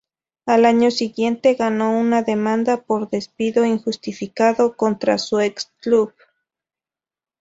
Al 0.47 0.65
año 0.65 0.89
siguiente, 0.89 1.53
ganó 1.53 1.91
una 1.95 2.23
demanda 2.23 2.81
por 2.81 3.11
despido 3.11 3.65
injustificado 3.65 4.75
contra 4.75 5.19
su 5.19 5.39
ex-club. 5.41 6.11